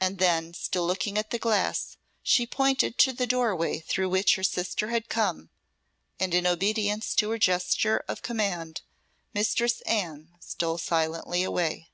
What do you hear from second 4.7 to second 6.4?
had come, and